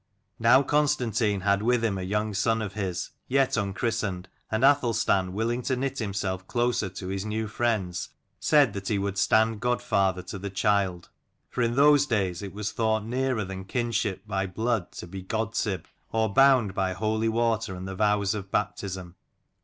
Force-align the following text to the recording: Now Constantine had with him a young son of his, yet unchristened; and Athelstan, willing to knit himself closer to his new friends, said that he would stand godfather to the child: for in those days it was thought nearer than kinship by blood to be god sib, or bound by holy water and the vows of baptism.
Now 0.39 0.63
Constantine 0.63 1.41
had 1.41 1.61
with 1.61 1.83
him 1.85 1.99
a 1.99 2.01
young 2.01 2.33
son 2.33 2.63
of 2.63 2.73
his, 2.73 3.11
yet 3.27 3.55
unchristened; 3.55 4.29
and 4.49 4.63
Athelstan, 4.63 5.31
willing 5.31 5.61
to 5.61 5.75
knit 5.75 5.99
himself 5.99 6.47
closer 6.47 6.89
to 6.89 7.09
his 7.09 7.23
new 7.23 7.47
friends, 7.47 8.09
said 8.39 8.73
that 8.73 8.87
he 8.87 8.97
would 8.97 9.19
stand 9.19 9.59
godfather 9.59 10.23
to 10.23 10.39
the 10.39 10.49
child: 10.49 11.09
for 11.51 11.61
in 11.61 11.75
those 11.75 12.07
days 12.07 12.41
it 12.41 12.51
was 12.51 12.71
thought 12.71 13.03
nearer 13.05 13.45
than 13.45 13.63
kinship 13.65 14.23
by 14.25 14.47
blood 14.47 14.91
to 14.93 15.05
be 15.05 15.21
god 15.21 15.55
sib, 15.55 15.85
or 16.11 16.33
bound 16.33 16.73
by 16.73 16.93
holy 16.93 17.29
water 17.29 17.75
and 17.75 17.87
the 17.87 17.93
vows 17.93 18.33
of 18.33 18.49
baptism. 18.49 19.15